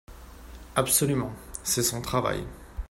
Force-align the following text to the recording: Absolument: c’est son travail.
Absolument: 0.75 1.31
c’est 1.63 1.83
son 1.83 2.01
travail. 2.01 2.43